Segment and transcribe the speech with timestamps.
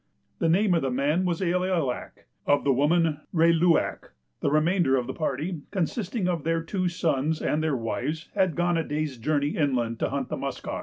[0.39, 4.13] The name of the man was I il lak, of the woman Rei lu ak.
[4.39, 8.77] The remainder of the party, consisting of their two sons and their wives, had gone
[8.79, 10.79] a day's journey inland to hunt the musk ox.